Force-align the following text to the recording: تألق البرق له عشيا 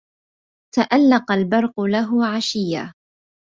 تألق 0.75 1.31
البرق 1.31 1.81
له 1.81 2.27
عشيا 2.27 2.93